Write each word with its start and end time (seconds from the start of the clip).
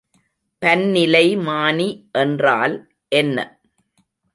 பன்னிலைமானி 0.61 1.89
என்றால் 2.11 2.75
என்ன? 3.11 3.37